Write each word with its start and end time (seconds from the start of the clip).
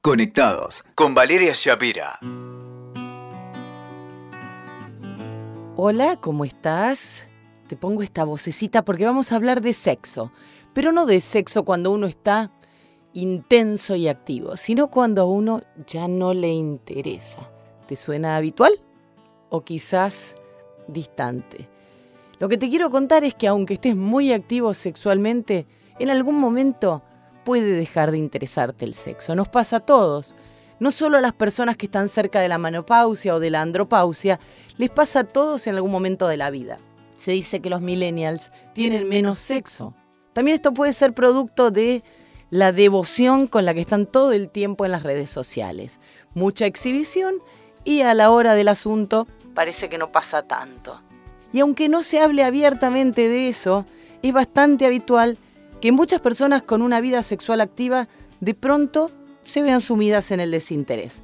Conectados 0.00 0.84
con 0.94 1.12
Valeria 1.12 1.52
Shapira. 1.56 2.20
Hola, 5.74 6.16
¿cómo 6.20 6.44
estás? 6.44 7.24
Te 7.66 7.74
pongo 7.74 8.04
esta 8.04 8.22
vocecita 8.22 8.84
porque 8.84 9.04
vamos 9.04 9.32
a 9.32 9.34
hablar 9.34 9.60
de 9.60 9.74
sexo, 9.74 10.30
pero 10.72 10.92
no 10.92 11.04
de 11.04 11.20
sexo 11.20 11.64
cuando 11.64 11.90
uno 11.90 12.06
está 12.06 12.52
intenso 13.12 13.96
y 13.96 14.06
activo, 14.06 14.56
sino 14.56 14.86
cuando 14.88 15.22
a 15.22 15.24
uno 15.24 15.62
ya 15.88 16.06
no 16.06 16.32
le 16.32 16.50
interesa. 16.50 17.50
¿Te 17.88 17.96
suena 17.96 18.36
habitual? 18.36 18.74
O 19.50 19.64
quizás 19.64 20.36
distante. 20.86 21.68
Lo 22.38 22.48
que 22.48 22.56
te 22.56 22.70
quiero 22.70 22.92
contar 22.92 23.24
es 23.24 23.34
que 23.34 23.48
aunque 23.48 23.74
estés 23.74 23.96
muy 23.96 24.32
activo 24.32 24.74
sexualmente, 24.74 25.66
en 25.98 26.10
algún 26.10 26.38
momento 26.38 27.02
puede 27.48 27.72
dejar 27.72 28.10
de 28.10 28.18
interesarte 28.18 28.84
el 28.84 28.92
sexo. 28.92 29.34
Nos 29.34 29.48
pasa 29.48 29.76
a 29.76 29.80
todos. 29.80 30.36
No 30.80 30.90
solo 30.90 31.16
a 31.16 31.22
las 31.22 31.32
personas 31.32 31.78
que 31.78 31.86
están 31.86 32.10
cerca 32.10 32.40
de 32.40 32.48
la 32.50 32.58
menopausia 32.58 33.34
o 33.34 33.40
de 33.40 33.48
la 33.48 33.62
andropausia, 33.62 34.38
les 34.76 34.90
pasa 34.90 35.20
a 35.20 35.24
todos 35.24 35.66
en 35.66 35.74
algún 35.74 35.90
momento 35.90 36.28
de 36.28 36.36
la 36.36 36.50
vida. 36.50 36.76
Se 37.14 37.32
dice 37.32 37.60
que 37.60 37.70
los 37.70 37.80
millennials 37.80 38.52
tienen 38.74 39.08
menos 39.08 39.38
sexo. 39.38 39.94
También 40.34 40.56
esto 40.56 40.74
puede 40.74 40.92
ser 40.92 41.14
producto 41.14 41.70
de 41.70 42.04
la 42.50 42.70
devoción 42.70 43.46
con 43.46 43.64
la 43.64 43.72
que 43.72 43.80
están 43.80 44.04
todo 44.04 44.32
el 44.32 44.50
tiempo 44.50 44.84
en 44.84 44.92
las 44.92 45.02
redes 45.02 45.30
sociales. 45.30 46.00
Mucha 46.34 46.66
exhibición 46.66 47.36
y 47.82 48.02
a 48.02 48.12
la 48.12 48.30
hora 48.30 48.52
del 48.56 48.68
asunto 48.68 49.26
parece 49.54 49.88
que 49.88 49.96
no 49.96 50.12
pasa 50.12 50.42
tanto. 50.42 51.00
Y 51.54 51.60
aunque 51.60 51.88
no 51.88 52.02
se 52.02 52.20
hable 52.20 52.44
abiertamente 52.44 53.26
de 53.26 53.48
eso, 53.48 53.86
es 54.20 54.34
bastante 54.34 54.84
habitual 54.84 55.38
que 55.80 55.92
muchas 55.92 56.20
personas 56.20 56.62
con 56.62 56.82
una 56.82 57.00
vida 57.00 57.22
sexual 57.22 57.60
activa 57.60 58.08
de 58.40 58.54
pronto 58.54 59.10
se 59.42 59.62
vean 59.62 59.80
sumidas 59.80 60.30
en 60.30 60.40
el 60.40 60.50
desinterés. 60.50 61.22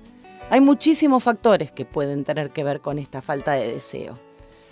Hay 0.51 0.61
muchísimos 0.61 1.23
factores 1.23 1.73
que 1.73 1.85
pueden 1.85 2.25
tener 2.25 2.51
que 2.51 2.65
ver 2.65 2.81
con 2.81 2.99
esta 2.99 3.23
falta 3.23 3.53
de 3.53 3.73
deseo. 3.73 4.19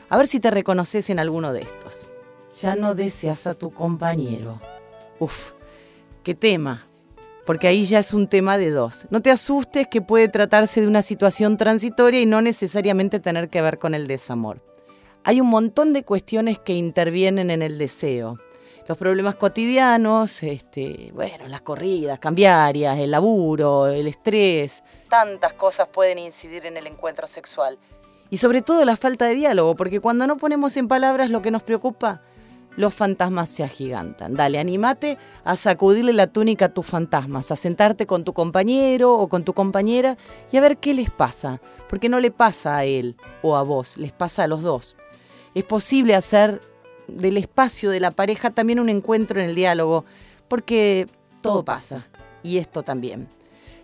A 0.08 0.16
ver 0.16 0.26
si 0.26 0.40
te 0.40 0.50
reconoces 0.50 1.08
en 1.10 1.18
alguno 1.18 1.52
de 1.52 1.62
estos. 1.62 2.06
Ya 2.60 2.76
no 2.76 2.94
deseas 2.94 3.46
a 3.46 3.54
tu 3.54 3.70
compañero. 3.70 4.60
Uf, 5.18 5.52
qué 6.22 6.34
tema. 6.34 6.86
Porque 7.46 7.66
ahí 7.66 7.82
ya 7.82 7.98
es 7.98 8.12
un 8.12 8.28
tema 8.28 8.58
de 8.58 8.70
dos. 8.70 9.06
No 9.10 9.22
te 9.22 9.30
asustes 9.30 9.88
que 9.88 10.02
puede 10.02 10.28
tratarse 10.28 10.80
de 10.80 10.86
una 10.86 11.02
situación 11.02 11.56
transitoria 11.56 12.20
y 12.20 12.26
no 12.26 12.40
necesariamente 12.42 13.20
tener 13.20 13.48
que 13.48 13.62
ver 13.62 13.78
con 13.78 13.94
el 13.94 14.06
desamor 14.06 14.60
hay 15.24 15.40
un 15.40 15.48
montón 15.48 15.92
de 15.92 16.02
cuestiones 16.02 16.58
que 16.58 16.74
intervienen 16.74 17.50
en 17.50 17.62
el 17.62 17.78
deseo. 17.78 18.38
Los 18.88 18.98
problemas 18.98 19.36
cotidianos, 19.36 20.42
este, 20.42 21.10
bueno, 21.14 21.46
las 21.48 21.62
corridas 21.62 22.18
cambiarias, 22.18 22.98
el 22.98 23.12
laburo, 23.12 23.86
el 23.86 24.08
estrés, 24.08 24.82
tantas 25.08 25.52
cosas 25.54 25.88
pueden 25.88 26.18
incidir 26.18 26.66
en 26.66 26.76
el 26.76 26.86
encuentro 26.86 27.26
sexual. 27.26 27.78
Y 28.28 28.38
sobre 28.38 28.62
todo 28.62 28.84
la 28.84 28.96
falta 28.96 29.26
de 29.26 29.34
diálogo, 29.34 29.76
porque 29.76 30.00
cuando 30.00 30.26
no 30.26 30.36
ponemos 30.36 30.76
en 30.76 30.88
palabras 30.88 31.30
lo 31.30 31.42
que 31.42 31.50
nos 31.50 31.62
preocupa, 31.62 32.22
los 32.76 32.94
fantasmas 32.94 33.50
se 33.50 33.62
agigantan. 33.62 34.34
Dale, 34.34 34.58
animate 34.58 35.18
a 35.44 35.56
sacudirle 35.56 36.14
la 36.14 36.26
túnica 36.26 36.64
a 36.64 36.74
tus 36.74 36.86
fantasmas, 36.86 37.50
a 37.50 37.56
sentarte 37.56 38.06
con 38.06 38.24
tu 38.24 38.32
compañero 38.32 39.14
o 39.14 39.28
con 39.28 39.44
tu 39.44 39.52
compañera 39.52 40.16
y 40.50 40.56
a 40.56 40.62
ver 40.62 40.78
qué 40.78 40.94
les 40.94 41.10
pasa. 41.10 41.60
Porque 41.88 42.08
no 42.08 42.18
le 42.18 42.30
pasa 42.30 42.78
a 42.78 42.84
él 42.84 43.16
o 43.42 43.56
a 43.56 43.62
vos, 43.62 43.98
les 43.98 44.12
pasa 44.12 44.44
a 44.44 44.46
los 44.46 44.62
dos 44.62 44.96
es 45.54 45.64
posible 45.64 46.14
hacer 46.14 46.60
del 47.16 47.36
espacio 47.36 47.90
de 47.90 48.00
la 48.00 48.10
pareja 48.10 48.50
también 48.50 48.80
un 48.80 48.88
encuentro 48.88 49.40
en 49.40 49.48
el 49.48 49.54
diálogo, 49.54 50.04
porque 50.48 51.06
todo 51.42 51.64
pasa, 51.64 52.06
y 52.42 52.58
esto 52.58 52.82
también. 52.82 53.28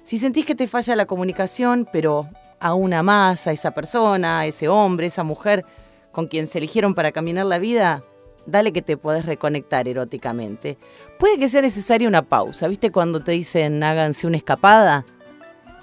Si 0.05 0.19
sentís 0.19 0.47
que 0.47 0.55
te 0.55 0.69
falla 0.69 0.97
la 0.97 1.07
comunicación, 1.07 1.89
pero 1.93 2.29
aún 2.61 2.91
más 3.05 3.47
a 3.47 3.53
esa 3.53 3.73
persona, 3.73 4.41
a 4.41 4.47
ese 4.47 4.69
hombre, 4.69 5.07
esa 5.07 5.23
mujer 5.23 5.65
con 6.13 6.27
quien 6.27 6.47
se 6.47 6.59
eligieron 6.59 6.95
para 6.95 7.13
caminar 7.13 7.47
la 7.47 7.59
vida, 7.59 8.03
dale 8.47 8.73
que 8.73 8.83
te 8.83 8.97
podés 8.97 9.27
reconectar 9.27 9.87
eróticamente. 9.87 10.79
Puede 11.19 11.39
que 11.39 11.49
sea 11.49 11.61
necesaria 11.61 12.09
una 12.09 12.23
pausa, 12.23 12.69
¿viste? 12.69 12.91
Cuando 12.91 13.23
te 13.23 13.33
dicen 13.33 13.83
háganse 13.83 14.27
una 14.27 14.39
escapada. 14.39 15.05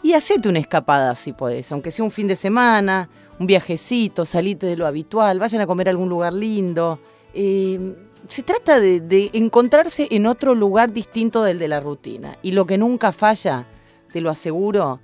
Y 0.01 0.13
hacete 0.13 0.49
una 0.49 0.59
escapada 0.59 1.15
si 1.15 1.33
podés, 1.33 1.71
aunque 1.71 1.91
sea 1.91 2.05
un 2.05 2.11
fin 2.11 2.27
de 2.27 2.35
semana, 2.35 3.09
un 3.39 3.47
viajecito, 3.47 4.23
salite 4.25 4.67
de 4.67 4.77
lo 4.77 4.85
habitual, 4.85 5.39
vayan 5.39 5.61
a 5.61 5.67
comer 5.67 5.87
a 5.87 5.91
algún 5.91 6.09
lugar 6.09 6.33
lindo. 6.33 6.99
Eh, 7.35 7.95
se 8.27 8.43
trata 8.43 8.79
de, 8.79 9.29
encontrarse 9.33 10.07
en 10.09 10.25
otro 10.25 10.55
lugar 10.55 10.91
distinto 10.93 11.43
del 11.43 11.59
de 11.59 11.67
la 11.67 11.79
rutina. 11.79 12.37
Y 12.41 12.51
lo 12.51 12.65
que 12.65 12.77
nunca 12.77 13.11
falla, 13.11 13.67
te 14.11 14.21
lo 14.21 14.29
aseguro, 14.29 14.99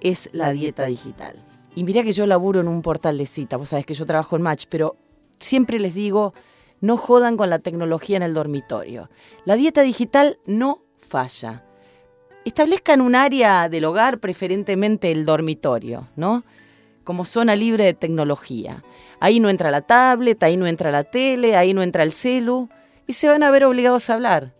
es 0.00 0.28
la 0.32 0.52
dieta 0.52 0.86
digital. 0.86 1.44
Y 1.74 1.84
mira 1.84 2.02
que 2.02 2.12
yo 2.12 2.26
laburo 2.26 2.60
en 2.60 2.68
un 2.68 2.82
portal 2.82 3.18
de 3.18 3.26
cita, 3.26 3.56
vos 3.56 3.70
sabés 3.70 3.86
que 3.86 3.94
yo 3.94 4.06
trabajo 4.06 4.36
en 4.36 4.42
Match, 4.42 4.66
pero 4.68 4.96
siempre 5.38 5.78
les 5.78 5.94
digo, 5.94 6.34
no 6.80 6.96
jodan 6.96 7.36
con 7.36 7.50
la 7.50 7.58
tecnología 7.58 8.16
en 8.16 8.22
el 8.22 8.34
dormitorio. 8.34 9.10
La 9.44 9.54
dieta 9.54 9.82
digital 9.82 10.38
no 10.46 10.82
falla. 10.96 11.64
Establezcan 12.44 13.00
un 13.00 13.14
área 13.14 13.68
del 13.68 13.84
hogar, 13.84 14.18
preferentemente 14.18 15.10
el 15.10 15.24
dormitorio, 15.24 16.08
¿no? 16.16 16.44
Como 17.10 17.24
zona 17.24 17.56
libre 17.56 17.82
de 17.82 17.92
tecnología. 17.92 18.84
Ahí 19.18 19.40
no 19.40 19.50
entra 19.50 19.72
la 19.72 19.80
tablet, 19.80 20.40
ahí 20.44 20.56
no 20.56 20.68
entra 20.68 20.92
la 20.92 21.02
tele, 21.02 21.56
ahí 21.56 21.74
no 21.74 21.82
entra 21.82 22.04
el 22.04 22.12
celu 22.12 22.68
y 23.08 23.14
se 23.14 23.26
van 23.26 23.42
a 23.42 23.50
ver 23.50 23.64
obligados 23.64 24.08
a 24.08 24.14
hablar. 24.14 24.54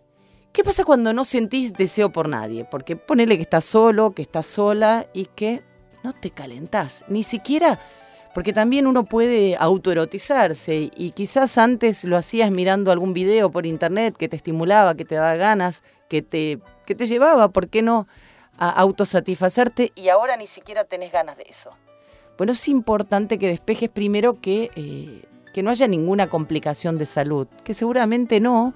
¿Qué 0.52 0.64
pasa 0.64 0.82
cuando 0.82 1.12
no 1.12 1.24
sentís 1.24 1.74
deseo 1.74 2.10
por 2.10 2.28
nadie? 2.28 2.64
Porque 2.64 2.96
ponele 2.96 3.36
que 3.36 3.44
estás 3.44 3.64
solo, 3.64 4.10
que 4.10 4.22
estás 4.22 4.46
sola 4.46 5.06
y 5.12 5.26
que 5.26 5.62
no 6.02 6.12
te 6.12 6.32
calentás, 6.32 7.04
ni 7.06 7.22
siquiera 7.22 7.78
porque 8.34 8.52
también 8.52 8.88
uno 8.88 9.04
puede 9.04 9.54
autoerotizarse 9.56 10.90
y 10.92 11.12
quizás 11.12 11.56
antes 11.56 12.02
lo 12.02 12.16
hacías 12.16 12.50
mirando 12.50 12.90
algún 12.90 13.12
video 13.12 13.52
por 13.52 13.64
internet 13.64 14.16
que 14.16 14.28
te 14.28 14.34
estimulaba, 14.34 14.96
que 14.96 15.04
te 15.04 15.14
daba 15.14 15.36
ganas, 15.36 15.84
que 16.08 16.22
te, 16.22 16.58
que 16.84 16.96
te 16.96 17.06
llevaba, 17.06 17.50
¿por 17.50 17.68
qué 17.68 17.82
no?, 17.82 18.08
a 18.58 18.70
autosatisfacerte 18.70 19.92
y 19.94 20.08
ahora 20.08 20.36
ni 20.36 20.48
siquiera 20.48 20.82
tenés 20.82 21.12
ganas 21.12 21.36
de 21.36 21.44
eso. 21.48 21.70
Bueno, 22.36 22.52
es 22.52 22.68
importante 22.68 23.38
que 23.38 23.48
despejes 23.48 23.88
primero 23.88 24.40
que, 24.40 24.70
eh, 24.76 25.24
que 25.52 25.62
no 25.62 25.70
haya 25.70 25.86
ninguna 25.86 26.28
complicación 26.30 26.98
de 26.98 27.06
salud, 27.06 27.46
que 27.64 27.74
seguramente 27.74 28.40
no. 28.40 28.74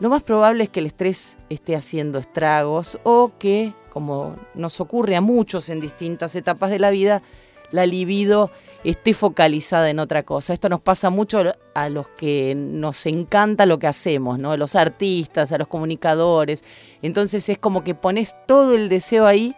Lo 0.00 0.10
más 0.10 0.22
probable 0.22 0.64
es 0.64 0.70
que 0.70 0.80
el 0.80 0.86
estrés 0.86 1.38
esté 1.48 1.76
haciendo 1.76 2.18
estragos 2.18 2.98
o 3.04 3.32
que, 3.38 3.72
como 3.90 4.36
nos 4.54 4.80
ocurre 4.80 5.14
a 5.14 5.20
muchos 5.20 5.68
en 5.68 5.80
distintas 5.80 6.34
etapas 6.34 6.70
de 6.70 6.80
la 6.80 6.90
vida, 6.90 7.22
la 7.70 7.86
libido 7.86 8.50
esté 8.84 9.14
focalizada 9.14 9.90
en 9.90 9.98
otra 9.98 10.22
cosa. 10.22 10.52
Esto 10.52 10.68
nos 10.68 10.80
pasa 10.80 11.10
mucho 11.10 11.42
a 11.74 11.88
los 11.88 12.08
que 12.08 12.54
nos 12.54 13.06
encanta 13.06 13.66
lo 13.66 13.78
que 13.78 13.86
hacemos, 13.86 14.38
¿no? 14.38 14.52
A 14.52 14.56
los 14.56 14.76
artistas, 14.76 15.52
a 15.52 15.58
los 15.58 15.68
comunicadores. 15.68 16.62
Entonces 17.02 17.48
es 17.48 17.58
como 17.58 17.82
que 17.82 17.94
pones 17.94 18.36
todo 18.46 18.74
el 18.74 18.88
deseo 18.88 19.26
ahí 19.26 19.56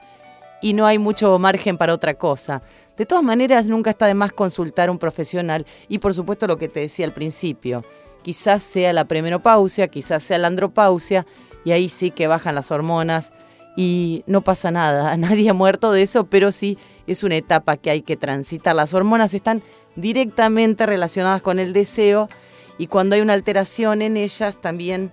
y 0.67 0.73
no 0.73 0.85
hay 0.85 0.99
mucho 0.99 1.39
margen 1.39 1.79
para 1.79 1.95
otra 1.95 2.15
cosa. 2.15 2.61
De 2.97 3.07
todas 3.07 3.23
maneras, 3.23 3.69
nunca 3.69 3.91
está 3.91 4.07
de 4.07 4.15
más 4.15 4.33
consultar 4.33 4.89
a 4.89 4.93
un 4.93 4.99
profesional 4.99 5.65
y 5.89 5.99
por 5.99 6.13
supuesto 6.13 6.49
lo 6.49 6.59
que 6.59 6.67
te 6.67 6.81
decía 6.81 7.07
al 7.07 7.13
principio, 7.13 7.85
quizás 8.23 8.65
sea 8.65 8.93
la 8.93 9.05
premenopausia, 9.05 9.87
quizás 9.87 10.25
sea 10.25 10.39
la 10.39 10.49
andropausia 10.49 11.25
y 11.65 11.71
ahí 11.71 11.89
sí 11.89 12.11
que 12.11 12.27
bajan 12.27 12.57
las 12.57 12.73
hormonas 12.73 13.31
y 13.77 14.25
no 14.27 14.43
pasa 14.43 14.73
nada, 14.73 15.17
nadie 15.17 15.51
ha 15.51 15.55
muerto 15.55 15.93
de 15.93 16.03
eso, 16.03 16.25
pero 16.25 16.51
sí 16.51 16.79
es 17.07 17.23
una 17.23 17.37
etapa 17.37 17.77
que 17.77 17.91
hay 17.91 18.03
que 18.03 18.17
transitar. 18.17 18.75
Las 18.75 18.93
hormonas 18.93 19.35
están 19.35 19.63
directamente 19.95 20.85
relacionadas 20.85 21.43
con 21.43 21.61
el 21.61 21.73
deseo 21.73 22.27
y 22.77 22.89
cuando 22.89 23.15
hay 23.15 23.21
una 23.21 23.35
alteración 23.35 24.03
en 24.03 24.17
ellas 24.17 24.61
también 24.61 25.13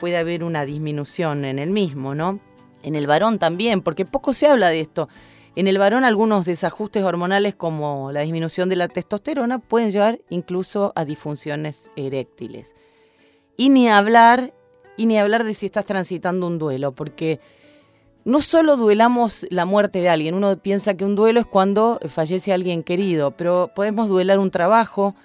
puede 0.00 0.16
haber 0.16 0.42
una 0.42 0.64
disminución 0.64 1.44
en 1.44 1.60
el 1.60 1.70
mismo, 1.70 2.16
¿no? 2.16 2.40
En 2.82 2.94
el 2.94 3.06
varón 3.06 3.38
también, 3.38 3.82
porque 3.82 4.04
poco 4.04 4.32
se 4.32 4.46
habla 4.46 4.70
de 4.70 4.80
esto. 4.80 5.08
En 5.56 5.66
el 5.66 5.78
varón 5.78 6.04
algunos 6.04 6.44
desajustes 6.44 7.02
hormonales 7.02 7.54
como 7.54 8.12
la 8.12 8.20
disminución 8.20 8.68
de 8.68 8.76
la 8.76 8.88
testosterona 8.88 9.58
pueden 9.58 9.90
llevar 9.90 10.20
incluso 10.30 10.92
a 10.94 11.04
disfunciones 11.04 11.90
eréctiles. 11.96 12.74
Y 13.56 13.70
ni 13.70 13.88
hablar, 13.88 14.54
y 14.96 15.06
ni 15.06 15.18
hablar 15.18 15.42
de 15.42 15.54
si 15.54 15.66
estás 15.66 15.84
transitando 15.84 16.46
un 16.46 16.58
duelo, 16.58 16.94
porque 16.94 17.40
no 18.24 18.40
solo 18.40 18.76
duelamos 18.76 19.46
la 19.50 19.64
muerte 19.64 20.00
de 20.00 20.08
alguien, 20.08 20.34
uno 20.34 20.56
piensa 20.58 20.94
que 20.94 21.04
un 21.04 21.16
duelo 21.16 21.40
es 21.40 21.46
cuando 21.46 21.98
fallece 22.08 22.52
alguien 22.52 22.82
querido, 22.82 23.32
pero 23.32 23.72
podemos 23.74 24.08
duelar 24.08 24.38
un 24.38 24.50
trabajo 24.50 25.16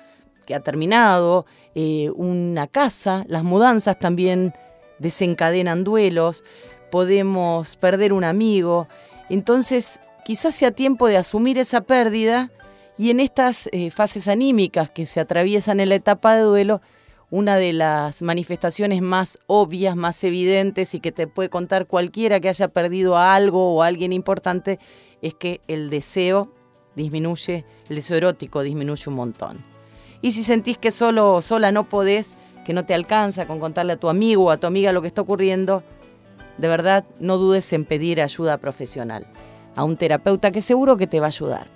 que 0.48 0.56
ha 0.56 0.62
terminado, 0.62 1.46
eh, 1.76 2.10
una 2.16 2.66
casa, 2.68 3.26
las 3.28 3.44
mudanzas 3.44 4.00
también 4.00 4.54
desencadenan 5.00 5.84
duelos, 5.84 6.44
podemos 6.94 7.76
perder 7.78 8.14
un 8.14 8.24
amigo. 8.24 8.88
Entonces, 9.28 10.00
quizás 10.24 10.54
sea 10.54 10.70
tiempo 10.70 11.08
de 11.08 11.18
asumir 11.18 11.58
esa 11.58 11.82
pérdida 11.82 12.52
y 13.00 13.10
en 13.10 13.20
estas 13.20 13.68
eh, 13.72 13.90
fases 13.90 14.28
anímicas 14.28 14.92
que 14.92 15.08
se 15.08 15.20
atraviesan 15.20 15.80
en 15.80 15.90
la 15.90 15.96
etapa 15.96 16.36
de 16.36 16.44
duelo, 16.44 16.82
una 17.32 17.58
de 17.58 17.74
las 17.74 18.22
manifestaciones 18.22 19.02
más 19.02 19.40
obvias, 19.48 19.96
más 19.96 20.24
evidentes 20.24 20.94
y 20.94 21.00
que 21.00 21.12
te 21.12 21.26
puede 21.26 21.50
contar 21.50 21.88
cualquiera 21.88 22.40
que 22.40 22.50
haya 22.50 22.68
perdido 22.68 23.18
a 23.18 23.34
algo 23.34 23.74
o 23.74 23.82
a 23.82 23.88
alguien 23.88 24.14
importante 24.14 24.78
es 25.24 25.34
que 25.34 25.62
el 25.68 25.90
deseo 25.90 26.54
disminuye, 26.96 27.66
el 27.90 27.96
deseo 27.96 28.18
erótico 28.18 28.62
disminuye 28.62 29.06
un 29.08 29.16
montón. 29.16 29.66
Y 30.22 30.34
si 30.34 30.44
sentís 30.44 30.78
que 30.78 30.92
solo 30.92 31.34
o 31.34 31.42
sola 31.42 31.72
no 31.72 31.86
podés, 31.86 32.36
que 32.64 32.74
no 32.74 32.86
te 32.86 32.94
alcanza 32.94 33.48
con 33.48 33.60
contarle 33.60 33.94
a 33.94 34.00
tu 34.00 34.10
amigo 34.10 34.44
o 34.44 34.52
a 34.52 34.58
tu 34.58 34.68
amiga 34.68 34.92
lo 34.92 35.02
que 35.02 35.08
está 35.08 35.22
ocurriendo, 35.22 35.82
de 36.58 36.68
verdad 36.68 37.06
no 37.20 37.38
dudes 37.38 37.72
en 37.74 37.86
pedir 37.86 38.22
ayuda 38.22 38.58
profesional 38.58 39.28
a 39.76 39.84
un 39.84 39.98
terapeuta 39.98 40.52
que 40.52 40.62
seguro 40.62 40.98
que 40.98 41.08
te 41.08 41.20
va 41.20 41.28
a 41.28 41.30
ayudar. 41.30 41.68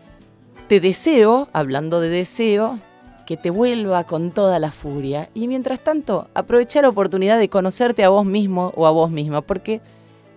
Te 0.68 0.79
deseo, 0.79 1.47
hablando 1.53 2.00
de 2.00 2.09
deseo, 2.09 2.77
que 3.25 3.38
te 3.38 3.50
vuelva 3.50 4.06
con 4.06 4.31
toda 4.31 4.59
la 4.59 4.71
furia 4.71 5.29
y 5.33 5.47
mientras 5.47 5.81
tanto 5.81 6.29
aprovecha 6.33 6.81
la 6.81 6.89
oportunidad 6.89 7.38
de 7.38 7.50
conocerte 7.50 8.03
a 8.03 8.09
vos 8.09 8.25
mismo 8.25 8.71
o 8.75 8.88
a 8.88 8.91
vos 8.91 9.12
misma 9.12 9.41
porque 9.41 9.81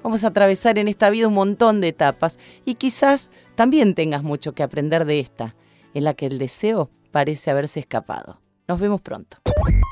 vamos 0.02 0.24
a 0.24 0.28
atravesar 0.28 0.78
en 0.78 0.88
esta 0.88 1.08
vida 1.10 1.28
un 1.28 1.34
montón 1.34 1.80
de 1.80 1.88
etapas 1.88 2.38
y 2.64 2.74
quizás 2.74 3.30
también 3.54 3.94
tengas 3.94 4.22
mucho 4.22 4.54
que 4.54 4.64
aprender 4.64 5.04
de 5.04 5.20
esta, 5.20 5.54
en 5.94 6.04
la 6.04 6.14
que 6.14 6.26
el 6.26 6.38
deseo 6.38 6.90
parece 7.12 7.50
haberse 7.50 7.80
escapado. 7.80 8.40
Nos 8.70 8.78
vemos 8.78 9.00
pronto. 9.00 9.38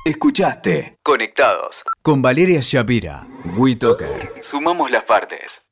Escuchaste 0.04 1.00
Conectados 1.02 1.82
con 2.00 2.22
Valeria 2.22 2.60
Shapira. 2.62 3.26
WeToker. 3.56 4.34
Sumamos 4.40 4.92
las 4.92 5.02
partes. 5.02 5.67